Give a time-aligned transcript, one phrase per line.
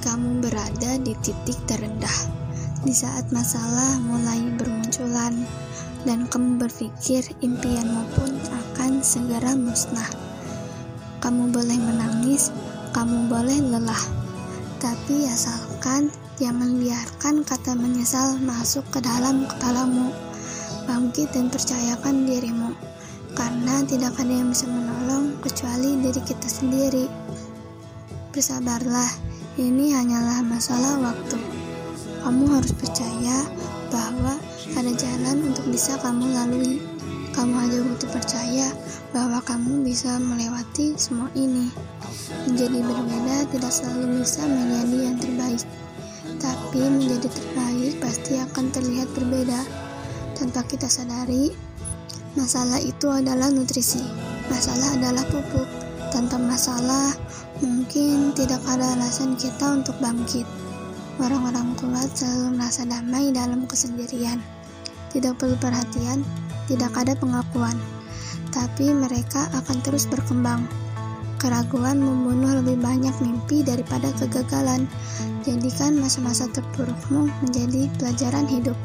[0.00, 2.18] kamu berada di titik terendah,
[2.86, 5.34] di saat masalah mulai bermunculan,
[6.06, 10.08] dan kamu berpikir impianmu pun akan segera musnah.
[11.18, 12.54] Kamu boleh menangis,
[12.94, 14.04] kamu boleh lelah,
[14.78, 16.08] tapi asalkan
[16.38, 20.14] jangan biarkan kata menyesal masuk ke dalam kepalamu.
[20.88, 22.72] Bangkit dan percayakan dirimu,
[23.36, 27.04] karena tidak ada yang bisa menolong kecuali diri kita sendiri.
[28.32, 29.10] Bersabarlah,
[29.58, 31.34] ini hanyalah masalah waktu.
[32.22, 33.42] Kamu harus percaya
[33.90, 34.38] bahwa
[34.78, 36.78] ada jalan untuk bisa kamu lalui.
[37.34, 38.70] Kamu hanya butuh percaya
[39.10, 41.74] bahwa kamu bisa melewati semua ini.
[42.46, 45.62] Menjadi berbeda tidak selalu bisa menjadi yang terbaik,
[46.38, 49.60] tapi menjadi terbaik pasti akan terlihat berbeda.
[50.38, 51.50] Tanpa kita sadari,
[52.38, 54.02] masalah itu adalah nutrisi,
[54.46, 55.87] masalah adalah pupuk.
[56.08, 57.12] Tanpa masalah,
[57.60, 60.48] mungkin tidak ada alasan kita untuk bangkit.
[61.18, 64.38] Orang-orang kuat selalu merasa damai dalam kesendirian.
[65.10, 66.22] Tidak perlu perhatian,
[66.70, 67.74] tidak ada pengakuan,
[68.54, 70.62] tapi mereka akan terus berkembang.
[71.42, 74.86] Keraguan membunuh lebih banyak mimpi daripada kegagalan.
[75.42, 78.78] Jadikan masa-masa terpurukmu menjadi pelajaran hidup.